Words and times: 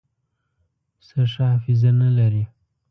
پسه 0.99 1.21
ښه 1.31 1.43
حافظه 1.51 1.91
نه 2.01 2.09
لري. 2.17 2.43